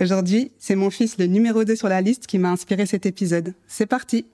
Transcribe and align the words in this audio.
Aujourd'hui, 0.00 0.50
c'est 0.58 0.74
mon 0.74 0.90
fils, 0.90 1.18
le 1.18 1.26
numéro 1.26 1.64
2 1.64 1.76
sur 1.76 1.88
la 1.88 2.00
liste, 2.00 2.26
qui 2.26 2.38
m'a 2.38 2.50
inspiré 2.50 2.84
cet 2.84 3.06
épisode. 3.06 3.54
C'est 3.68 3.86
parti. 3.86 4.26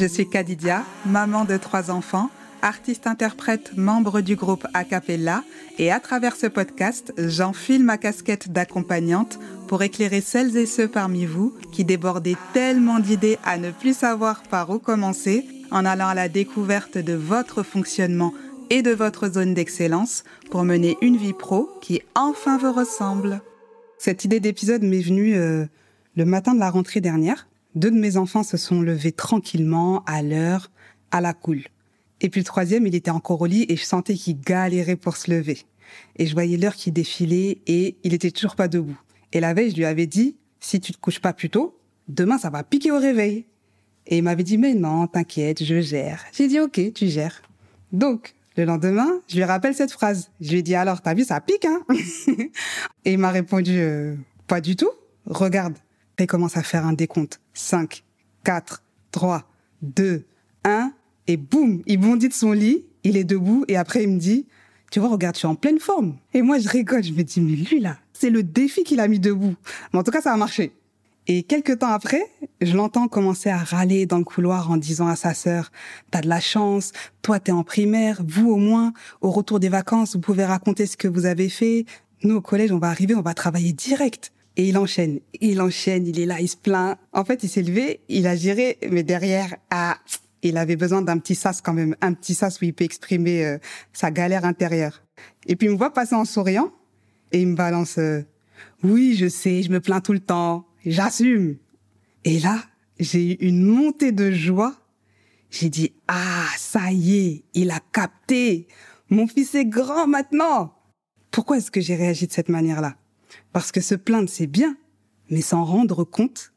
Je 0.00 0.06
suis 0.06 0.26
Kadidia, 0.26 0.84
maman 1.04 1.44
de 1.44 1.58
trois 1.58 1.90
enfants, 1.90 2.30
artiste-interprète, 2.62 3.76
membre 3.76 4.20
du 4.20 4.36
groupe 4.36 4.66
Acapella, 4.74 5.44
et 5.78 5.90
à 5.90 6.00
travers 6.00 6.36
ce 6.36 6.46
podcast, 6.46 7.12
j'enfile 7.18 7.84
ma 7.84 7.98
casquette 7.98 8.52
d'accompagnante 8.52 9.38
pour 9.68 9.82
éclairer 9.82 10.20
celles 10.20 10.56
et 10.56 10.66
ceux 10.66 10.88
parmi 10.88 11.26
vous 11.26 11.54
qui 11.72 11.84
débordaient 11.84 12.36
tellement 12.52 12.98
d'idées 12.98 13.38
à 13.44 13.58
ne 13.58 13.70
plus 13.70 13.96
savoir 13.96 14.42
par 14.42 14.70
où 14.70 14.78
commencer 14.78 15.46
en 15.70 15.84
allant 15.84 16.08
à 16.08 16.14
la 16.14 16.28
découverte 16.28 16.98
de 16.98 17.14
votre 17.14 17.62
fonctionnement 17.62 18.34
et 18.70 18.82
de 18.82 18.90
votre 18.90 19.32
zone 19.32 19.54
d'excellence 19.54 20.24
pour 20.50 20.64
mener 20.64 20.96
une 21.02 21.16
vie 21.16 21.32
pro 21.32 21.68
qui 21.80 22.02
enfin 22.14 22.58
vous 22.58 22.72
ressemble. 22.72 23.42
Cette 23.98 24.24
idée 24.24 24.40
d'épisode 24.40 24.82
m'est 24.82 25.02
venue 25.02 25.36
euh, 25.36 25.66
le 26.16 26.24
matin 26.24 26.54
de 26.54 26.60
la 26.60 26.70
rentrée 26.70 27.00
dernière. 27.00 27.48
Deux 27.74 27.90
de 27.90 27.98
mes 27.98 28.16
enfants 28.16 28.42
se 28.42 28.56
sont 28.56 28.80
levés 28.80 29.12
tranquillement, 29.12 30.02
à 30.06 30.22
l'heure, 30.22 30.70
à 31.10 31.20
la 31.20 31.32
cool. 31.32 31.62
Et 32.20 32.28
puis 32.28 32.40
le 32.40 32.44
troisième, 32.44 32.86
il 32.86 32.94
était 32.94 33.10
encore 33.10 33.40
au 33.40 33.46
lit 33.46 33.66
et 33.68 33.76
je 33.76 33.84
sentais 33.84 34.14
qu'il 34.14 34.40
galérait 34.40 34.96
pour 34.96 35.16
se 35.16 35.30
lever. 35.30 35.58
Et 36.16 36.26
je 36.26 36.34
voyais 36.34 36.56
l'heure 36.56 36.74
qui 36.74 36.92
défilait 36.92 37.58
et 37.66 37.96
il 38.02 38.14
était 38.14 38.30
toujours 38.30 38.56
pas 38.56 38.68
debout. 38.68 38.98
Et 39.32 39.40
la 39.40 39.54
veille, 39.54 39.70
je 39.70 39.76
lui 39.76 39.84
avais 39.84 40.06
dit, 40.06 40.36
si 40.60 40.80
tu 40.80 40.92
te 40.92 40.98
couches 40.98 41.20
pas 41.20 41.32
plus 41.32 41.50
tôt, 41.50 41.78
demain 42.08 42.38
ça 42.38 42.50
va 42.50 42.62
piquer 42.62 42.90
au 42.90 42.98
réveil. 42.98 43.46
Et 44.06 44.18
il 44.18 44.22
m'avait 44.22 44.42
dit, 44.42 44.58
mais 44.58 44.74
non, 44.74 45.06
t'inquiète, 45.06 45.62
je 45.62 45.80
gère. 45.80 46.24
J'ai 46.32 46.48
dit, 46.48 46.58
ok, 46.58 46.92
tu 46.94 47.08
gères. 47.08 47.42
Donc, 47.92 48.34
le 48.56 48.64
lendemain, 48.64 49.08
je 49.28 49.36
lui 49.36 49.44
rappelle 49.44 49.74
cette 49.74 49.92
phrase. 49.92 50.30
Je 50.40 50.50
lui 50.50 50.58
ai 50.58 50.62
dit, 50.62 50.74
alors, 50.74 51.00
t'as 51.00 51.14
vu, 51.14 51.24
ça 51.24 51.40
pique, 51.40 51.64
hein 51.64 51.80
Et 53.04 53.12
il 53.12 53.18
m'a 53.18 53.30
répondu, 53.30 53.78
euh, 53.78 54.16
pas 54.46 54.60
du 54.60 54.74
tout. 54.74 54.90
Regarde. 55.26 55.76
Et 56.18 56.24
il 56.24 56.26
commence 56.26 56.56
à 56.56 56.62
faire 56.62 56.84
un 56.84 56.92
décompte. 56.92 57.40
5, 57.54 58.02
4, 58.44 58.82
3, 59.12 59.44
2, 59.82 60.24
1. 60.64 60.92
Et 61.30 61.36
boum, 61.36 61.80
il 61.86 61.98
bondit 61.98 62.28
de 62.28 62.34
son 62.34 62.50
lit, 62.50 62.84
il 63.04 63.16
est 63.16 63.22
debout, 63.22 63.64
et 63.68 63.76
après 63.76 64.02
il 64.02 64.08
me 64.08 64.18
dit, 64.18 64.46
tu 64.90 64.98
vois, 64.98 65.10
regarde, 65.10 65.36
je 65.36 65.38
suis 65.38 65.46
en 65.46 65.54
pleine 65.54 65.78
forme. 65.78 66.16
Et 66.34 66.42
moi, 66.42 66.58
je 66.58 66.68
rigole, 66.68 67.04
je 67.04 67.12
me 67.12 67.22
dis, 67.22 67.40
mais 67.40 67.52
lui, 67.52 67.78
là, 67.78 67.98
c'est 68.12 68.30
le 68.30 68.42
défi 68.42 68.82
qu'il 68.82 68.98
a 68.98 69.06
mis 69.06 69.20
debout. 69.20 69.54
Mais 69.92 70.00
en 70.00 70.02
tout 70.02 70.10
cas, 70.10 70.22
ça 70.22 70.32
a 70.32 70.36
marché. 70.36 70.72
Et 71.28 71.44
quelques 71.44 71.78
temps 71.78 71.92
après, 71.92 72.26
je 72.60 72.74
l'entends 72.74 73.06
commencer 73.06 73.48
à 73.48 73.58
râler 73.58 74.06
dans 74.06 74.18
le 74.18 74.24
couloir 74.24 74.72
en 74.72 74.76
disant 74.76 75.06
à 75.06 75.14
sa 75.14 75.32
sœur, 75.32 75.70
t'as 76.10 76.20
de 76.20 76.28
la 76.28 76.40
chance, 76.40 76.90
toi 77.22 77.38
t'es 77.38 77.52
en 77.52 77.62
primaire, 77.62 78.20
vous 78.26 78.50
au 78.50 78.56
moins, 78.56 78.92
au 79.20 79.30
retour 79.30 79.60
des 79.60 79.68
vacances, 79.68 80.16
vous 80.16 80.20
pouvez 80.20 80.44
raconter 80.44 80.86
ce 80.86 80.96
que 80.96 81.06
vous 81.06 81.26
avez 81.26 81.48
fait. 81.48 81.84
Nous 82.24 82.34
au 82.34 82.40
collège, 82.40 82.72
on 82.72 82.80
va 82.80 82.88
arriver, 82.88 83.14
on 83.14 83.22
va 83.22 83.34
travailler 83.34 83.72
direct. 83.72 84.32
Et 84.56 84.68
il 84.68 84.76
enchaîne, 84.76 85.20
il 85.40 85.60
enchaîne, 85.60 86.08
il 86.08 86.18
est 86.18 86.26
là, 86.26 86.40
il 86.40 86.48
se 86.48 86.56
plaint. 86.56 86.98
En 87.12 87.24
fait, 87.24 87.44
il 87.44 87.48
s'est 87.48 87.62
levé, 87.62 88.00
il 88.08 88.26
a 88.26 88.34
géré, 88.34 88.78
mais 88.90 89.04
derrière, 89.04 89.54
ah, 89.70 89.96
il 90.42 90.56
avait 90.56 90.76
besoin 90.76 91.02
d'un 91.02 91.18
petit 91.18 91.34
sas 91.34 91.60
quand 91.60 91.72
même, 91.72 91.96
un 92.00 92.12
petit 92.12 92.34
sas 92.34 92.60
où 92.60 92.64
il 92.64 92.74
peut 92.74 92.84
exprimer 92.84 93.44
euh, 93.44 93.58
sa 93.92 94.10
galère 94.10 94.44
intérieure. 94.44 95.02
Et 95.46 95.56
puis 95.56 95.68
il 95.68 95.72
me 95.72 95.76
voit 95.76 95.92
passer 95.92 96.14
en 96.14 96.24
souriant 96.24 96.72
et 97.32 97.42
il 97.42 97.48
me 97.48 97.56
balance 97.56 97.98
euh, 97.98 98.22
oui, 98.82 99.14
je 99.16 99.28
sais, 99.28 99.62
je 99.62 99.70
me 99.70 99.80
plains 99.80 100.00
tout 100.00 100.12
le 100.12 100.20
temps, 100.20 100.66
j'assume. 100.84 101.56
Et 102.24 102.38
là, 102.38 102.62
j'ai 102.98 103.32
eu 103.32 103.36
une 103.46 103.64
montée 103.64 104.12
de 104.12 104.30
joie. 104.30 104.74
J'ai 105.50 105.68
dit 105.68 105.92
ah, 106.08 106.46
ça 106.56 106.92
y 106.92 107.18
est, 107.18 107.44
il 107.54 107.70
a 107.70 107.80
capté. 107.92 108.68
Mon 109.08 109.26
fils 109.26 109.54
est 109.54 109.64
grand 109.64 110.06
maintenant. 110.06 110.74
Pourquoi 111.30 111.58
est-ce 111.58 111.70
que 111.70 111.80
j'ai 111.80 111.96
réagi 111.96 112.26
de 112.26 112.32
cette 112.32 112.48
manière-là? 112.48 112.96
Parce 113.52 113.72
que 113.72 113.80
se 113.80 113.94
plaindre 113.94 114.28
c'est 114.28 114.46
bien, 114.46 114.76
mais 115.28 115.40
s'en 115.40 115.64
rendre 115.64 116.04
compte, 116.04 116.52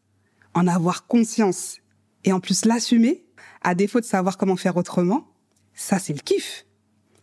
en 0.54 0.68
avoir 0.68 1.08
conscience 1.08 1.80
et 2.24 2.32
en 2.32 2.40
plus 2.40 2.66
l'assumer, 2.66 3.23
à 3.64 3.76
défaut 3.76 4.00
de 4.00 4.06
savoir 4.06 4.38
comment 4.38 4.56
faire 4.56 4.78
autrement, 4.78 5.28
ça 5.74 6.00
c'est 6.00 6.14
le 6.14 6.20
kiff. 6.20 6.66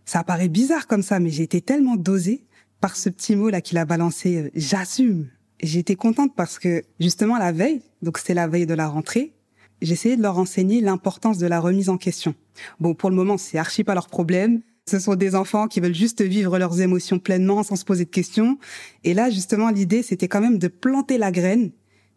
Ça 0.04 0.24
paraît 0.24 0.48
bizarre 0.48 0.86
comme 0.86 1.02
ça, 1.02 1.20
mais 1.20 1.30
j'ai 1.30 1.44
été 1.44 1.60
tellement 1.60 1.96
dosée 1.96 2.44
par 2.80 2.96
ce 2.96 3.08
petit 3.08 3.36
mot 3.36 3.50
là 3.50 3.60
qu'il 3.60 3.78
a 3.78 3.84
balancé, 3.84 4.36
euh, 4.36 4.50
j'assume. 4.54 5.28
J'étais 5.62 5.96
contente 5.96 6.34
parce 6.34 6.58
que 6.58 6.82
justement 6.98 7.38
la 7.38 7.52
veille, 7.52 7.82
donc 8.02 8.18
c'est 8.18 8.34
la 8.34 8.48
veille 8.48 8.66
de 8.66 8.74
la 8.74 8.88
rentrée, 8.88 9.34
j'essayais 9.82 10.16
de 10.16 10.22
leur 10.22 10.38
enseigner 10.38 10.80
l'importance 10.80 11.38
de 11.38 11.46
la 11.46 11.60
remise 11.60 11.88
en 11.90 11.98
question. 11.98 12.34
Bon, 12.80 12.94
pour 12.94 13.10
le 13.10 13.16
moment, 13.16 13.36
c'est 13.36 13.58
archi 13.58 13.84
pas 13.84 13.94
leur 13.94 14.08
problème. 14.08 14.62
Ce 14.86 14.98
sont 14.98 15.14
des 15.14 15.34
enfants 15.34 15.68
qui 15.68 15.80
veulent 15.80 15.94
juste 15.94 16.22
vivre 16.22 16.58
leurs 16.58 16.80
émotions 16.80 17.18
pleinement 17.18 17.62
sans 17.62 17.76
se 17.76 17.84
poser 17.84 18.06
de 18.06 18.10
questions. 18.10 18.58
Et 19.04 19.14
là, 19.14 19.30
justement, 19.30 19.70
l'idée, 19.70 20.02
c'était 20.02 20.28
quand 20.28 20.40
même 20.40 20.58
de 20.58 20.68
planter 20.68 21.18
la 21.18 21.30
graine 21.30 21.70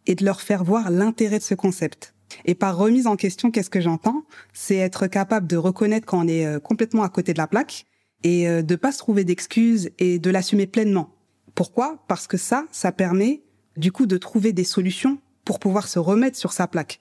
et 0.05 0.15
de 0.15 0.25
leur 0.25 0.41
faire 0.41 0.63
voir 0.63 0.89
l'intérêt 0.89 1.39
de 1.39 1.43
ce 1.43 1.53
concept. 1.53 2.12
Et 2.45 2.55
par 2.55 2.77
remise 2.77 3.07
en 3.07 3.15
question, 3.15 3.51
qu'est-ce 3.51 3.69
que 3.69 3.81
j'entends 3.81 4.23
C'est 4.53 4.77
être 4.77 5.07
capable 5.07 5.47
de 5.47 5.57
reconnaître 5.57 6.05
quand 6.05 6.23
on 6.23 6.27
est 6.27 6.45
euh, 6.45 6.59
complètement 6.59 7.03
à 7.03 7.09
côté 7.09 7.33
de 7.33 7.37
la 7.37 7.47
plaque 7.47 7.85
et 8.23 8.47
euh, 8.47 8.61
de 8.61 8.75
pas 8.75 8.91
se 8.91 8.97
trouver 8.97 9.23
d'excuses 9.23 9.91
et 9.99 10.19
de 10.19 10.29
l'assumer 10.29 10.67
pleinement. 10.67 11.15
Pourquoi? 11.55 12.03
Parce 12.07 12.27
que 12.27 12.37
ça, 12.37 12.65
ça 12.71 12.91
permet 12.91 13.43
du 13.77 13.91
coup 13.91 14.05
de 14.05 14.17
trouver 14.17 14.53
des 14.53 14.63
solutions 14.63 15.19
pour 15.45 15.59
pouvoir 15.59 15.87
se 15.87 15.99
remettre 15.99 16.37
sur 16.37 16.53
sa 16.53 16.67
plaque. 16.67 16.99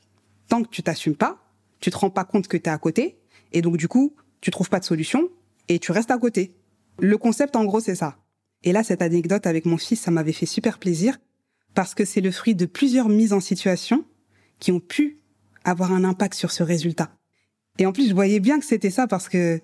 Tant 0.48 0.62
que 0.62 0.68
tu 0.68 0.82
t'assumes 0.82 1.16
pas, 1.16 1.38
tu 1.80 1.90
te 1.90 1.96
rends 1.96 2.10
pas 2.10 2.24
compte 2.24 2.48
que 2.48 2.56
tu 2.56 2.64
es 2.64 2.72
à 2.72 2.78
côté 2.78 3.18
et 3.52 3.62
donc 3.62 3.76
du 3.76 3.88
coup, 3.88 4.14
tu 4.40 4.50
trouves 4.50 4.68
pas 4.68 4.80
de 4.80 4.84
solution 4.84 5.28
et 5.68 5.78
tu 5.78 5.92
restes 5.92 6.10
à 6.10 6.18
côté. 6.18 6.56
Le 6.98 7.16
concept 7.16 7.56
en 7.56 7.64
gros, 7.64 7.80
c'est 7.80 7.94
ça. 7.94 8.18
Et 8.64 8.72
là, 8.72 8.82
cette 8.82 9.02
anecdote 9.02 9.46
avec 9.46 9.64
mon 9.64 9.78
fils, 9.78 10.00
ça 10.00 10.10
m'avait 10.10 10.32
fait 10.32 10.46
super 10.46 10.78
plaisir 10.78 11.18
parce 11.74 11.94
que 11.94 12.04
c'est 12.04 12.20
le 12.20 12.30
fruit 12.30 12.54
de 12.54 12.66
plusieurs 12.66 13.08
mises 13.08 13.32
en 13.32 13.40
situation 13.40 14.04
qui 14.58 14.72
ont 14.72 14.80
pu 14.80 15.18
avoir 15.64 15.92
un 15.92 16.04
impact 16.04 16.34
sur 16.34 16.50
ce 16.50 16.62
résultat. 16.62 17.10
Et 17.78 17.86
en 17.86 17.92
plus, 17.92 18.08
je 18.08 18.14
voyais 18.14 18.40
bien 18.40 18.58
que 18.58 18.66
c'était 18.66 18.90
ça 18.90 19.06
parce 19.06 19.28
que 19.28 19.60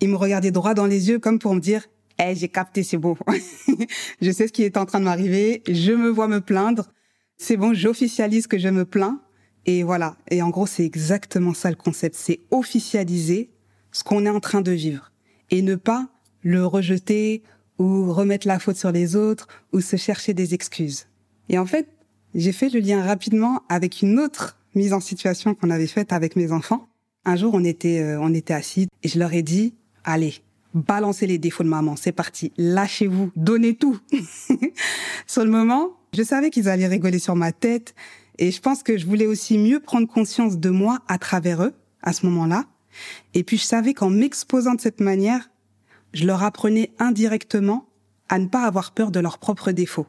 il 0.00 0.08
me 0.08 0.16
regardait 0.16 0.50
droit 0.50 0.74
dans 0.74 0.86
les 0.86 1.08
yeux 1.08 1.18
comme 1.18 1.38
pour 1.38 1.54
me 1.54 1.60
dire 1.60 1.86
"Eh, 2.18 2.34
j'ai 2.34 2.48
capté, 2.48 2.82
c'est 2.82 2.96
beau. 2.96 3.16
je 4.22 4.30
sais 4.30 4.48
ce 4.48 4.52
qui 4.52 4.62
est 4.62 4.76
en 4.76 4.86
train 4.86 5.00
de 5.00 5.04
m'arriver, 5.04 5.62
je 5.68 5.92
me 5.92 6.08
vois 6.08 6.28
me 6.28 6.40
plaindre. 6.40 6.90
C'est 7.36 7.56
bon, 7.56 7.74
j'officialise 7.74 8.46
que 8.46 8.58
je 8.58 8.68
me 8.68 8.84
plains 8.84 9.20
et 9.66 9.82
voilà. 9.82 10.16
Et 10.30 10.42
en 10.42 10.50
gros, 10.50 10.66
c'est 10.66 10.84
exactement 10.84 11.54
ça 11.54 11.70
le 11.70 11.76
concept, 11.76 12.16
c'est 12.16 12.40
officialiser 12.50 13.50
ce 13.90 14.04
qu'on 14.04 14.24
est 14.26 14.30
en 14.30 14.40
train 14.40 14.60
de 14.60 14.72
vivre 14.72 15.12
et 15.50 15.62
ne 15.62 15.74
pas 15.74 16.08
le 16.42 16.64
rejeter 16.66 17.42
ou 17.78 18.12
remettre 18.12 18.46
la 18.46 18.58
faute 18.58 18.76
sur 18.76 18.92
les 18.92 19.16
autres 19.16 19.48
ou 19.72 19.80
se 19.80 19.96
chercher 19.96 20.34
des 20.34 20.54
excuses. 20.54 21.06
Et 21.48 21.58
en 21.58 21.66
fait, 21.66 21.88
j'ai 22.34 22.52
fait 22.52 22.68
le 22.70 22.80
lien 22.80 23.04
rapidement 23.04 23.62
avec 23.68 24.02
une 24.02 24.18
autre 24.18 24.58
mise 24.74 24.92
en 24.92 25.00
situation 25.00 25.54
qu'on 25.54 25.70
avait 25.70 25.86
faite 25.86 26.12
avec 26.12 26.36
mes 26.36 26.52
enfants. 26.52 26.88
Un 27.24 27.36
jour, 27.36 27.54
on 27.54 27.64
était, 27.64 28.00
euh, 28.00 28.20
on 28.20 28.34
était 28.34 28.54
assis 28.54 28.88
et 29.02 29.08
je 29.08 29.18
leur 29.18 29.32
ai 29.32 29.42
dit, 29.42 29.74
allez, 30.04 30.34
balancez 30.74 31.26
les 31.26 31.38
défauts 31.38 31.62
de 31.62 31.68
maman, 31.68 31.96
c'est 31.96 32.12
parti, 32.12 32.52
lâchez-vous, 32.56 33.30
donnez 33.36 33.74
tout. 33.74 33.98
sur 35.26 35.44
le 35.44 35.50
moment, 35.50 35.90
je 36.14 36.22
savais 36.22 36.50
qu'ils 36.50 36.68
allaient 36.68 36.86
rigoler 36.86 37.18
sur 37.18 37.36
ma 37.36 37.52
tête 37.52 37.94
et 38.38 38.50
je 38.50 38.60
pense 38.60 38.82
que 38.82 38.96
je 38.96 39.06
voulais 39.06 39.26
aussi 39.26 39.58
mieux 39.58 39.80
prendre 39.80 40.08
conscience 40.08 40.58
de 40.58 40.70
moi 40.70 41.00
à 41.08 41.18
travers 41.18 41.62
eux 41.62 41.74
à 42.02 42.12
ce 42.12 42.26
moment-là. 42.26 42.64
Et 43.34 43.44
puis 43.44 43.56
je 43.56 43.64
savais 43.64 43.94
qu'en 43.94 44.10
m'exposant 44.10 44.74
de 44.74 44.80
cette 44.80 45.00
manière, 45.00 45.50
je 46.12 46.26
leur 46.26 46.42
apprenais 46.42 46.90
indirectement 46.98 47.86
à 48.28 48.38
ne 48.38 48.46
pas 48.46 48.64
avoir 48.64 48.92
peur 48.92 49.10
de 49.10 49.20
leurs 49.20 49.38
propres 49.38 49.72
défauts. 49.72 50.06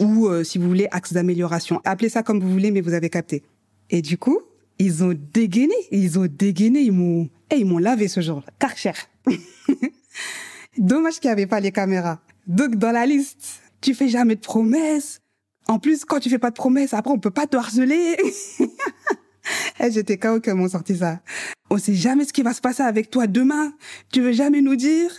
Ou, 0.00 0.26
euh, 0.28 0.42
si 0.42 0.58
vous 0.58 0.66
voulez, 0.66 0.88
axe 0.90 1.12
d'amélioration. 1.12 1.80
Appelez 1.84 2.08
ça 2.08 2.22
comme 2.22 2.40
vous 2.40 2.50
voulez, 2.50 2.70
mais 2.70 2.80
vous 2.80 2.94
avez 2.94 3.10
capté. 3.10 3.42
Et 3.90 4.02
du 4.02 4.18
coup, 4.18 4.40
ils 4.78 5.04
ont 5.04 5.14
dégainé, 5.32 5.74
ils 5.90 6.18
ont 6.18 6.26
dégainé, 6.26 6.80
ils 6.80 6.92
m'ont, 6.92 7.28
et 7.50 7.56
ils 7.56 7.66
m'ont 7.66 7.78
lavé 7.78 8.08
ce 8.08 8.20
jour-là. 8.20 8.46
Karcher. 8.58 8.92
Dommage 10.78 11.20
qu'il 11.20 11.28
n'y 11.28 11.32
avait 11.32 11.46
pas 11.46 11.60
les 11.60 11.72
caméras. 11.72 12.20
Donc, 12.46 12.76
dans 12.76 12.90
la 12.90 13.06
liste, 13.06 13.60
tu 13.80 13.94
fais 13.94 14.08
jamais 14.08 14.34
de 14.34 14.40
promesses. 14.40 15.20
En 15.68 15.78
plus, 15.78 16.04
quand 16.04 16.20
tu 16.20 16.28
fais 16.28 16.38
pas 16.38 16.50
de 16.50 16.56
promesses, 16.56 16.92
après, 16.92 17.12
on 17.12 17.18
peut 17.18 17.30
pas 17.30 17.46
te 17.46 17.56
harceler. 17.56 18.16
Eh, 19.78 19.90
j'étais 19.90 20.16
KO 20.16 20.40
quand 20.40 20.54
m'ont 20.54 20.68
sorti 20.68 20.96
ça. 20.96 21.20
On 21.68 21.76
sait 21.76 21.94
jamais 21.94 22.24
ce 22.24 22.32
qui 22.32 22.42
va 22.42 22.54
se 22.54 22.62
passer 22.62 22.82
avec 22.82 23.10
toi 23.10 23.26
demain. 23.26 23.74
Tu 24.10 24.22
veux 24.22 24.32
jamais 24.32 24.62
nous 24.62 24.76
dire? 24.76 25.10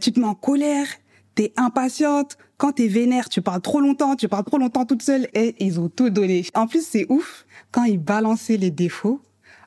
Tu 0.00 0.12
te 0.12 0.20
mets 0.20 0.26
en 0.26 0.34
colère. 0.34 0.86
T'es 1.34 1.52
impatiente. 1.56 2.36
Quand 2.58 2.72
t'es 2.72 2.88
vénère, 2.88 3.28
tu 3.28 3.42
parles 3.42 3.62
trop 3.62 3.80
longtemps, 3.80 4.16
tu 4.16 4.28
parles 4.28 4.44
trop 4.44 4.58
longtemps 4.58 4.84
toute 4.84 5.02
seule. 5.02 5.28
Et 5.34 5.54
ils 5.64 5.80
ont 5.80 5.88
tout 5.88 6.10
donné. 6.10 6.44
En 6.54 6.66
plus, 6.66 6.86
c'est 6.86 7.06
ouf. 7.08 7.46
Quand 7.70 7.84
ils 7.84 7.98
balançaient 7.98 8.56
les 8.56 8.70
défauts, 8.70 9.20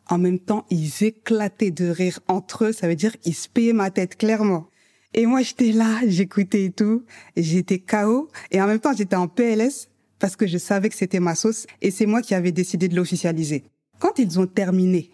en 0.07 0.17
même 0.17 0.39
temps, 0.39 0.65
ils 0.69 1.03
éclataient 1.03 1.71
de 1.71 1.89
rire 1.89 2.19
entre 2.27 2.65
eux. 2.65 2.71
Ça 2.71 2.87
veut 2.87 2.95
dire, 2.95 3.15
ils 3.25 3.33
se 3.33 3.49
payaient 3.49 3.73
ma 3.73 3.89
tête, 3.89 4.17
clairement. 4.17 4.67
Et 5.13 5.25
moi, 5.25 5.41
j'étais 5.41 5.71
là, 5.71 6.01
j'écoutais 6.05 6.65
et 6.65 6.71
tout. 6.71 7.03
J'étais 7.35 7.79
KO. 7.79 8.29
Et 8.51 8.61
en 8.61 8.67
même 8.67 8.79
temps, 8.79 8.93
j'étais 8.95 9.15
en 9.15 9.27
PLS 9.27 9.89
parce 10.19 10.35
que 10.35 10.45
je 10.45 10.57
savais 10.57 10.89
que 10.89 10.95
c'était 10.95 11.19
ma 11.19 11.35
sauce. 11.35 11.65
Et 11.81 11.89
c'est 11.89 12.05
moi 12.05 12.21
qui 12.21 12.35
avais 12.35 12.51
décidé 12.51 12.87
de 12.87 12.95
l'officialiser. 12.95 13.63
Quand 13.99 14.19
ils 14.19 14.39
ont 14.39 14.47
terminé, 14.47 15.09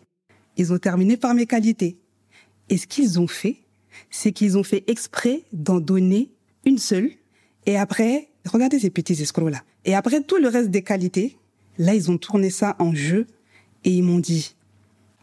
ils 0.57 0.73
ont 0.73 0.79
terminé 0.79 1.17
par 1.17 1.33
mes 1.33 1.45
qualités. 1.45 1.99
Et 2.69 2.77
ce 2.77 2.87
qu'ils 2.87 3.19
ont 3.19 3.27
fait, 3.27 3.57
c'est 4.09 4.31
qu'ils 4.31 4.57
ont 4.57 4.63
fait 4.63 4.83
exprès 4.87 5.43
d'en 5.53 5.79
donner 5.79 6.31
une 6.65 6.77
seule. 6.77 7.11
Et 7.65 7.77
après, 7.77 8.29
regardez 8.45 8.79
ces 8.79 8.89
petits 8.89 9.21
escrocs-là. 9.21 9.61
Et 9.85 9.95
après 9.95 10.21
tout 10.21 10.37
le 10.37 10.47
reste 10.47 10.69
des 10.69 10.83
qualités, 10.83 11.37
là, 11.77 11.93
ils 11.93 12.11
ont 12.11 12.17
tourné 12.17 12.49
ça 12.49 12.75
en 12.79 12.93
jeu 12.93 13.27
et 13.83 13.91
ils 13.91 14.03
m'ont 14.03 14.19
dit, 14.19 14.55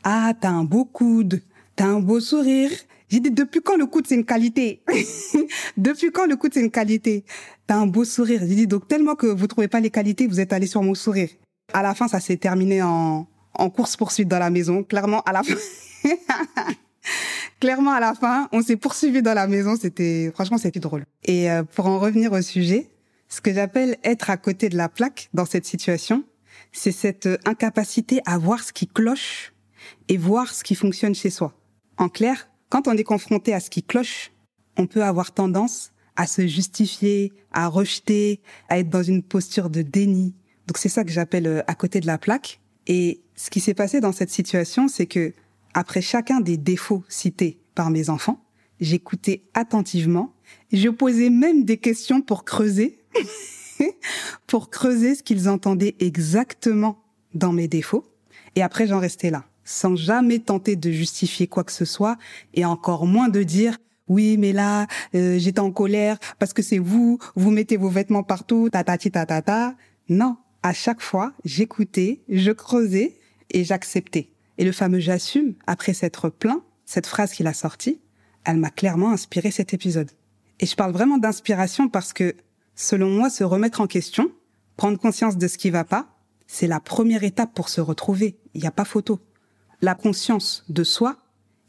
ah, 0.05 0.33
t'as 0.41 0.51
un 0.51 0.65
beau 0.65 0.85
coude, 0.85 1.43
t'as 1.77 1.87
un 1.87 2.01
beau 2.01 2.21
sourire. 2.21 2.71
J'ai 3.09 3.21
dit, 3.21 3.31
depuis 3.31 3.61
quand 3.63 3.77
le 3.77 3.87
coude, 3.87 4.07
c'est 4.07 4.17
une 4.17 4.25
qualité? 4.25 4.83
Depuis 5.79 6.13
quand 6.13 6.27
le 6.27 6.37
coude, 6.37 6.53
c'est 6.53 6.61
une 6.61 6.71
qualité? 6.71 7.25
T'as 7.67 7.77
un 7.77 7.87
beau 7.87 8.05
sourire. 8.05 8.41
J'ai 8.43 8.55
dit, 8.55 8.67
donc 8.67 8.87
tellement 8.87 9.15
que 9.15 9.27
vous 9.27 9.47
trouvez 9.47 9.69
pas 9.69 9.81
les 9.81 9.89
qualités, 9.89 10.27
vous 10.27 10.41
êtes 10.41 10.53
allé 10.53 10.67
sur 10.67 10.83
mon 10.83 10.95
sourire. 10.95 11.31
À 11.73 11.83
la 11.83 11.95
fin, 11.95 12.07
ça 12.07 12.21
s'est 12.21 12.37
terminé 12.37 12.83
en, 12.83 13.27
en 13.55 13.71
course-poursuite 13.71 14.29
dans 14.29 14.39
la 14.39 14.51
maison. 14.51 14.83
Clairement, 14.83 15.23
à 15.23 15.33
la 15.33 15.43
fin... 15.43 15.55
Clairement, 17.61 17.93
à 17.93 18.01
la 18.01 18.15
fin, 18.15 18.49
on 18.53 18.63
s'est 18.63 18.77
poursuivi 18.77 19.21
dans 19.21 19.35
la 19.35 19.49
maison. 19.49 19.77
C'était, 19.77 20.31
franchement, 20.33 20.59
c'était 20.59 20.81
drôle. 20.81 21.05
Et 21.25 21.51
euh, 21.51 21.65
pour 21.65 21.87
en 21.87 21.99
revenir 21.99 22.33
au 22.33 22.43
sujet, 22.43 22.89
ce 23.29 23.41
que 23.41 23.53
j'appelle 23.53 23.97
être 24.05 24.31
à 24.31 24.37
côté 24.37 24.69
de 24.69 24.77
la 24.77 24.89
plaque 24.89 25.29
dans 25.35 25.45
cette 25.45 25.67
situation, 25.67 26.25
c'est 26.73 26.93
cette 26.93 27.27
euh, 27.27 27.39
incapacité 27.45 28.21
à 28.27 28.39
voir 28.39 28.63
ce 28.63 28.73
qui 28.73 28.87
cloche 28.87 29.53
et 30.09 30.17
voir 30.17 30.53
ce 30.53 30.63
qui 30.63 30.75
fonctionne 30.75 31.15
chez 31.15 31.31
soi. 31.31 31.53
En 31.97 32.09
clair, 32.09 32.49
quand 32.69 32.87
on 32.87 32.93
est 32.93 33.05
confronté 33.05 33.53
à 33.53 33.61
ce 33.61 33.71
qui 33.71 33.83
cloche, 33.83 34.31
on 34.77 34.87
peut 34.87 35.03
avoir 35.03 35.33
tendance 35.33 35.91
à 36.15 36.27
se 36.27 36.47
justifier, 36.47 37.33
à 37.53 37.69
rejeter, 37.69 38.41
à 38.69 38.79
être 38.79 38.89
dans 38.89 39.03
une 39.03 39.23
posture 39.23 39.71
de 39.71 39.83
déni. 39.83 40.35
Donc 40.67 40.79
c'est 40.79 40.89
ça 40.89 41.05
que 41.05 41.11
j'appelle 41.11 41.47
euh, 41.47 41.63
à 41.67 41.75
côté 41.75 42.01
de 42.01 42.07
la 42.07 42.19
plaque. 42.19 42.61
Et 42.87 43.21
ce 43.35 43.51
qui 43.51 43.61
s'est 43.61 43.75
passé 43.75 44.01
dans 44.01 44.13
cette 44.13 44.31
situation, 44.31 44.87
c'est 44.89 45.07
que 45.07 45.33
après 45.79 46.01
chacun 46.01 46.41
des 46.41 46.57
défauts 46.57 47.05
cités 47.09 47.61
par 47.77 47.91
mes 47.91 48.11
enfants, 48.11 48.45
j'écoutais 48.81 49.45
attentivement, 49.55 50.35
je 50.73 50.89
posais 50.89 51.31
même 51.31 51.65
des 51.65 51.77
questions 51.77 52.21
pour 52.21 52.45
creuser, 52.45 52.99
pour 54.49 54.71
creuser 54.71 55.15
ce 55.15 55.23
qu'ils 55.23 55.49
entendaient 55.49 55.95
exactement 56.01 56.99
dans 57.33 57.53
mes 57.53 57.69
défauts, 57.69 58.13
et 58.57 58.63
après 58.63 58.89
j'en 58.89 58.99
restais 58.99 59.31
là, 59.31 59.45
sans 59.63 59.95
jamais 59.95 60.41
tenter 60.41 60.75
de 60.75 60.91
justifier 60.91 61.47
quoi 61.47 61.63
que 61.63 61.71
ce 61.71 61.85
soit, 61.85 62.19
et 62.55 62.65
encore 62.65 63.07
moins 63.07 63.29
de 63.29 63.45
dire 63.45 63.79
oui, 64.09 64.37
mais 64.37 64.53
là, 64.53 64.89
euh, 65.15 65.39
j'étais 65.39 65.61
en 65.61 65.71
colère 65.71 66.19
parce 66.41 66.53
que 66.53 66.63
c'est 66.63 66.79
vous, 66.79 67.19
vous 67.37 67.53
mettez 67.53 67.77
vos 67.77 67.91
vêtements 67.91 68.25
partout, 68.25 68.69
ta 68.69 68.83
ta 68.83 68.99
ta 68.99 69.27
ta 69.27 69.43
ta. 69.43 69.77
Non, 70.09 70.39
à 70.65 70.73
chaque 70.73 71.03
fois, 71.03 71.35
j'écoutais, 71.45 72.23
je 72.29 72.51
creusais 72.51 73.19
et 73.51 73.63
j'acceptais. 73.63 74.31
Et 74.59 74.65
le 74.65 74.73
fameux 74.73 74.99
j'assume, 74.99 75.55
après 75.67 75.95
s'être 75.95 76.29
plaint, 76.29 76.63
cette 76.85 77.07
phrase 77.07 77.33
qu'il 77.33 77.47
a 77.47 77.55
sortie, 77.55 78.01
elle 78.45 78.59
m'a 78.59 78.71
clairement 78.71 79.13
inspiré 79.13 79.51
cet 79.51 79.73
épisode. 79.73 80.11
Et 80.61 80.67
je 80.67 80.75
parle 80.75 80.93
vraiment 80.93 81.19
d'inspiration 81.19 81.89
parce 81.89 82.13
que, 82.13 82.35
selon 82.75 83.09
moi, 83.09 83.31
se 83.31 83.45
remettre 83.45 83.81
en 83.81 83.87
question, 83.87 84.33
prendre 84.77 84.99
conscience 84.99 85.37
de 85.37 85.47
ce 85.47 85.59
qui 85.59 85.71
va 85.71 85.85
pas, 85.85 86.09
c'est 86.49 86.67
la 86.67 86.81
première 86.81 87.23
étape 87.23 87.55
pour 87.55 87.69
se 87.69 87.81
retrouver. 87.81 88.37
Il 88.55 88.61
n'y 88.61 88.67
a 88.67 88.73
pas 88.73 88.85
photo. 88.85 89.21
La 89.81 89.95
conscience 89.95 90.65
de 90.69 90.83
soi, 90.83 91.19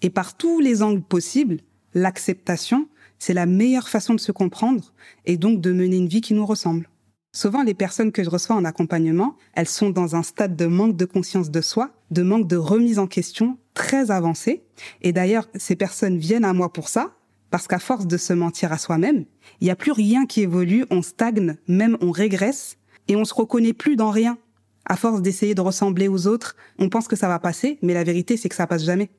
et 0.01 0.09
par 0.09 0.36
tous 0.36 0.59
les 0.59 0.81
angles 0.81 1.03
possibles, 1.03 1.57
l'acceptation, 1.94 2.88
c'est 3.19 3.33
la 3.33 3.45
meilleure 3.45 3.89
façon 3.89 4.15
de 4.15 4.19
se 4.19 4.31
comprendre 4.31 4.94
et 5.25 5.38
donc 5.38 5.62
de 5.62 5.74
mener 5.74 5.97
une 5.97 6.07
vie 6.07 6.21
qui 6.21 6.33
nous 6.33 6.45
ressemble. 6.45 6.89
Souvent, 7.33 7.62
les 7.62 7.74
personnes 7.75 8.12
que 8.12 8.24
je 8.24 8.30
reçois 8.30 8.56
en 8.56 8.65
accompagnement, 8.65 9.36
elles 9.53 9.68
sont 9.68 9.91
dans 9.91 10.15
un 10.15 10.24
stade 10.24 10.56
de 10.56 10.65
manque 10.65 10.95
de 10.95 11.06
conscience 11.06 11.51
de 11.51 11.62
soi, 11.62 11.91
de 12.12 12.24
manque 12.24 12.48
de 12.48 12.58
remise 12.58 13.00
en 13.00 13.08
question 13.08 13.58
très 13.74 14.12
avancé. 14.12 14.64
Et 15.02 15.14
d'ailleurs, 15.14 15.48
ces 15.56 15.76
personnes 15.76 16.18
viennent 16.18 16.46
à 16.46 16.54
moi 16.54 16.72
pour 16.72 16.90
ça, 16.90 17.16
parce 17.50 17.68
qu'à 17.68 17.80
force 17.80 18.08
de 18.08 18.18
se 18.18 18.34
mentir 18.34 18.72
à 18.72 18.78
soi-même, 18.78 19.26
il 19.62 19.66
n'y 19.66 19.72
a 19.72 19.76
plus 19.76 19.92
rien 19.92 20.26
qui 20.26 20.42
évolue, 20.42 20.86
on 20.90 21.02
stagne, 21.02 21.56
même 21.68 21.98
on 22.02 22.12
régresse, 22.12 22.78
et 23.08 23.16
on 23.16 23.26
se 23.26 23.34
reconnaît 23.34 23.74
plus 23.74 23.96
dans 23.96 24.12
rien. 24.12 24.38
À 24.86 24.96
force 24.96 25.22
d'essayer 25.22 25.56
de 25.56 25.62
ressembler 25.62 26.08
aux 26.08 26.28
autres, 26.28 26.56
on 26.78 26.90
pense 26.90 27.08
que 27.08 27.16
ça 27.16 27.28
va 27.28 27.40
passer, 27.40 27.80
mais 27.82 27.94
la 27.94 28.04
vérité, 28.04 28.38
c'est 28.38 28.50
que 28.50 28.56
ça 28.56 28.68
passe 28.68 28.84
jamais. 28.84 29.10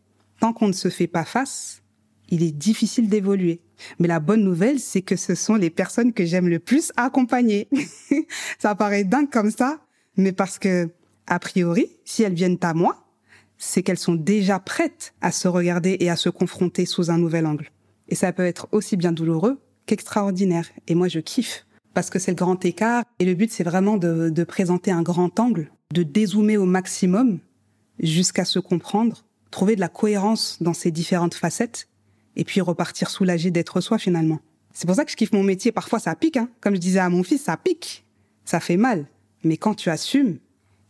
Tant 0.41 0.53
qu'on 0.53 0.69
ne 0.69 0.73
se 0.73 0.89
fait 0.89 1.07
pas 1.07 1.25
face, 1.25 1.83
il 2.31 2.43
est 2.43 2.53
difficile 2.53 3.09
d'évoluer. 3.09 3.61
Mais 3.99 4.09
la 4.09 4.21
bonne 4.21 4.43
nouvelle, 4.43 4.79
c'est 4.79 5.03
que 5.03 5.17
ce 5.17 5.35
sont 5.35 5.55
les 5.55 5.71
personnes 5.71 6.13
que 6.13 6.25
j'aime 6.25 6.49
le 6.49 6.59
plus 6.59 6.93
accompagner. 6.97 7.69
ça 8.59 8.75
paraît 8.75 9.05
dingue 9.05 9.31
comme 9.31 9.51
ça, 9.51 9.81
mais 10.17 10.33
parce 10.33 10.59
que, 10.59 10.89
a 11.27 11.39
priori, 11.39 11.91
si 12.05 12.23
elles 12.23 12.35
viennent 12.35 12.59
à 12.63 12.75
moi, 12.75 13.07
c'est 13.59 13.83
qu'elles 13.83 13.99
sont 13.99 14.15
déjà 14.15 14.59
prêtes 14.59 15.15
à 15.21 15.33
se 15.33 15.47
regarder 15.47 15.97
et 16.01 16.11
à 16.11 16.17
se 16.17 16.29
confronter 16.29 16.87
sous 16.87 17.11
un 17.11 17.19
nouvel 17.19 17.47
angle. 17.47 17.71
Et 18.09 18.15
ça 18.15 18.33
peut 18.33 18.45
être 18.45 18.69
aussi 18.73 18.97
bien 18.97 19.13
douloureux 19.13 19.61
qu'extraordinaire. 19.87 20.69
Et 20.89 20.95
moi, 20.95 21.09
je 21.09 21.21
kiffe. 21.21 21.67
Parce 21.95 22.11
que 22.11 22.19
c'est 22.19 22.31
le 22.31 22.37
grand 22.37 22.65
écart. 22.65 23.05
Et 23.19 23.25
le 23.25 23.35
but, 23.35 23.51
c'est 23.51 23.65
vraiment 23.65 23.97
de, 23.97 24.31
de 24.31 24.45
présenter 24.45 24.91
un 24.91 25.03
grand 25.03 25.39
angle, 25.39 25.71
de 25.93 26.03
dézoomer 26.03 26.57
au 26.57 26.65
maximum 26.65 27.39
jusqu'à 27.99 28.45
se 28.45 28.59
comprendre, 28.59 29.25
trouver 29.51 29.75
de 29.75 29.81
la 29.81 29.89
cohérence 29.89 30.59
dans 30.61 30.73
ces 30.73 30.91
différentes 30.91 31.35
facettes 31.35 31.89
et 32.37 32.45
puis 32.45 32.61
repartir 32.61 33.11
soulagé 33.11 33.51
d'être 33.51 33.81
soi 33.81 33.99
finalement. 33.99 34.41
C'est 34.73 34.87
pour 34.87 34.97
ça 34.97 35.05
que 35.05 35.11
je 35.11 35.17
kiffe 35.17 35.33
mon 35.33 35.43
métier. 35.43 35.73
Parfois, 35.73 35.99
ça 35.99 36.15
pique. 36.15 36.37
Hein. 36.37 36.49
Comme 36.61 36.75
je 36.75 36.81
disais 36.81 37.01
à 37.01 37.09
mon 37.09 37.23
fils, 37.23 37.43
ça 37.43 37.57
pique. 37.57 38.07
Ça 38.45 38.61
fait 38.61 38.77
mal. 38.77 39.07
Mais 39.43 39.57
quand 39.57 39.75
tu 39.75 39.91
assumes 39.91 40.39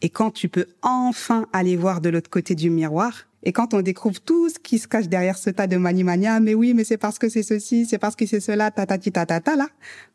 et 0.03 0.09
quand 0.09 0.31
tu 0.31 0.49
peux 0.49 0.67
enfin 0.83 1.47
aller 1.53 1.77
voir 1.77 2.01
de 2.01 2.09
l'autre 2.09 2.31
côté 2.31 2.55
du 2.55 2.71
miroir, 2.71 3.27
et 3.43 3.53
quand 3.53 3.73
on 3.73 3.81
découvre 3.81 4.21
tout 4.21 4.51
ce 4.51 4.59
qui 4.59 4.79
se 4.79 4.87
cache 4.87 5.09
derrière 5.09 5.39
ce 5.39 5.51
tas 5.51 5.67
de 5.67 5.77
mania, 5.77 6.41
mais 6.41 6.55
oui, 6.55 6.75
mais 6.75 6.85
c'est 6.85 6.99
parce 6.99 7.19
que 7.19 7.29
c'est 7.29 7.43
ceci, 7.43 7.87
c'est 7.87 7.99
parce 7.99 8.17
que 8.17 8.27
c'est 8.27 8.41
cela, 8.41 8.71
ta 8.71 8.87
ta 8.87 8.99
ta 8.99 9.41
ta 9.41 9.57
là. 9.57 9.69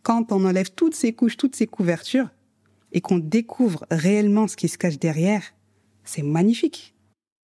Quand 0.04 0.32
on 0.32 0.46
enlève 0.46 0.72
toutes 0.72 0.96
ces 0.96 1.14
couches, 1.14 1.38
toutes 1.38 1.56
ces 1.56 1.66
couvertures, 1.66 2.30
et 2.92 3.02
qu'on 3.02 3.18
découvre 3.18 3.86
réellement 3.92 4.48
ce 4.48 4.56
qui 4.56 4.68
se 4.68 4.78
cache 4.78 5.00
derrière, 5.00 5.42
c'est 6.04 6.22
magnifique. 6.22 6.96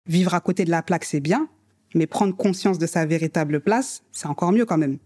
Vivre 0.07 0.33
à 0.33 0.39
côté 0.39 0.65
de 0.65 0.71
la 0.71 0.83
plaque, 0.83 1.03
c'est 1.03 1.19
bien, 1.19 1.49
mais 1.95 2.07
prendre 2.07 2.35
conscience 2.35 2.77
de 2.77 2.85
sa 2.85 3.05
véritable 3.05 3.59
place, 3.59 4.03
c'est 4.11 4.27
encore 4.27 4.51
mieux 4.51 4.65
quand 4.65 4.77
même. 4.77 4.97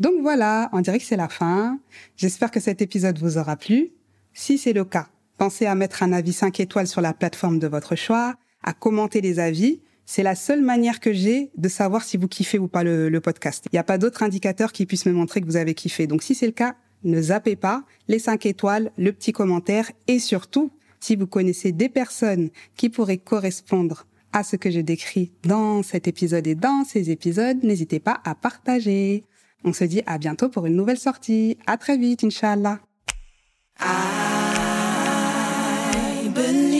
Donc 0.00 0.14
voilà, 0.22 0.70
on 0.72 0.80
dirait 0.80 0.98
que 0.98 1.04
c'est 1.04 1.16
la 1.16 1.28
fin. 1.28 1.78
J'espère 2.16 2.50
que 2.50 2.60
cet 2.60 2.80
épisode 2.80 3.18
vous 3.18 3.38
aura 3.38 3.56
plu. 3.56 3.90
Si 4.32 4.56
c'est 4.56 4.72
le 4.72 4.84
cas, 4.84 5.08
pensez 5.42 5.66
à 5.66 5.74
mettre 5.74 6.04
un 6.04 6.12
avis 6.12 6.32
5 6.32 6.60
étoiles 6.60 6.86
sur 6.86 7.00
la 7.00 7.12
plateforme 7.12 7.58
de 7.58 7.66
votre 7.66 7.96
choix, 7.96 8.36
à 8.62 8.72
commenter 8.72 9.20
les 9.20 9.40
avis. 9.40 9.80
C'est 10.06 10.22
la 10.22 10.36
seule 10.36 10.62
manière 10.62 11.00
que 11.00 11.12
j'ai 11.12 11.50
de 11.56 11.68
savoir 11.68 12.04
si 12.04 12.16
vous 12.16 12.28
kiffez 12.28 12.60
ou 12.60 12.68
pas 12.68 12.84
le, 12.84 13.20
podcast. 13.20 13.64
Il 13.72 13.74
n'y 13.74 13.80
a 13.80 13.82
pas 13.82 13.98
d'autre 13.98 14.22
indicateur 14.22 14.70
qui 14.70 14.86
puisse 14.86 15.04
me 15.04 15.10
montrer 15.10 15.40
que 15.40 15.46
vous 15.46 15.56
avez 15.56 15.74
kiffé. 15.74 16.06
Donc 16.06 16.22
si 16.22 16.36
c'est 16.36 16.46
le 16.46 16.52
cas, 16.52 16.76
ne 17.02 17.20
zappez 17.20 17.56
pas 17.56 17.82
les 18.06 18.20
5 18.20 18.46
étoiles, 18.46 18.92
le 18.96 19.10
petit 19.10 19.32
commentaire 19.32 19.90
et 20.06 20.20
surtout, 20.20 20.70
si 21.00 21.16
vous 21.16 21.26
connaissez 21.26 21.72
des 21.72 21.88
personnes 21.88 22.50
qui 22.76 22.88
pourraient 22.88 23.18
correspondre 23.18 24.06
à 24.32 24.44
ce 24.44 24.54
que 24.54 24.70
je 24.70 24.78
décris 24.78 25.32
dans 25.42 25.82
cet 25.82 26.06
épisode 26.06 26.46
et 26.46 26.54
dans 26.54 26.84
ces 26.84 27.10
épisodes, 27.10 27.64
n'hésitez 27.64 27.98
pas 27.98 28.20
à 28.24 28.36
partager. 28.36 29.24
On 29.64 29.72
se 29.72 29.82
dit 29.82 30.02
à 30.06 30.18
bientôt 30.18 30.48
pour 30.48 30.66
une 30.66 30.76
nouvelle 30.76 31.00
sortie. 31.00 31.58
À 31.66 31.78
très 31.78 31.98
vite, 31.98 32.22
Inch'Allah. 32.22 32.78
Believe 36.34 36.71